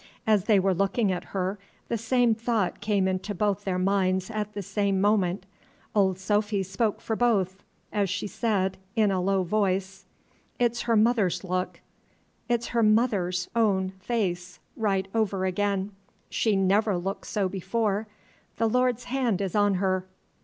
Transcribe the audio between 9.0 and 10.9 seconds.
a low voice, "It 's